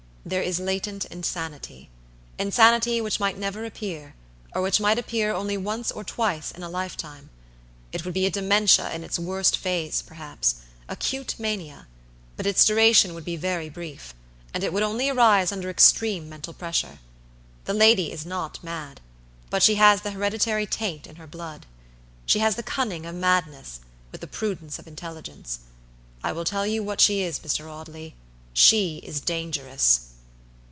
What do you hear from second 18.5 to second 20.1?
mad; but she has